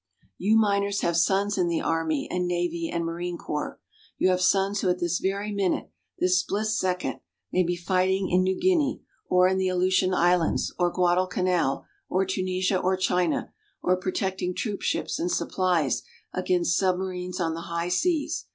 You 0.39 0.57
miners 0.57 1.01
have 1.01 1.15
sons 1.15 1.59
in 1.59 1.67
the 1.67 1.79
Army 1.81 2.27
and 2.31 2.47
Navy 2.47 2.89
and 2.91 3.05
Marine 3.05 3.37
Corps. 3.37 3.79
You 4.17 4.29
have 4.29 4.41
sons 4.41 4.81
who 4.81 4.89
at 4.89 4.97
this 4.97 5.19
very 5.19 5.51
minute 5.51 5.91
this 6.17 6.39
split 6.39 6.65
second 6.65 7.19
may 7.53 7.61
be 7.61 7.75
fighting 7.75 8.27
in 8.31 8.41
New 8.41 8.59
Guinea, 8.59 9.03
or 9.29 9.47
in 9.47 9.59
the 9.59 9.67
Aleutian 9.67 10.11
Islands, 10.11 10.73
or 10.79 10.89
Guadalcanal, 10.89 11.85
or 12.09 12.25
Tunisia, 12.25 12.79
or 12.79 12.97
China, 12.97 13.53
or 13.83 13.95
protecting 13.95 14.55
troop 14.55 14.81
ships 14.81 15.19
and 15.19 15.31
supplies 15.31 16.01
against 16.33 16.75
submarines 16.77 17.39
on 17.39 17.53
the 17.53 17.61
high 17.69 17.89
seas. 17.89 18.45